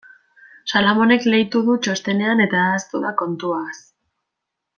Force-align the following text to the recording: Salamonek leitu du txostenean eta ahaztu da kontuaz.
Salamonek 0.71 1.27
leitu 1.33 1.61
du 1.67 1.75
txostenean 1.87 2.41
eta 2.47 2.63
ahaztu 2.63 3.03
da 3.05 3.13
kontuaz. 3.21 3.79